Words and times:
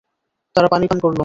তারা 0.55 0.67
পানি 0.67 0.85
পান 0.87 0.99
করল। 0.99 1.19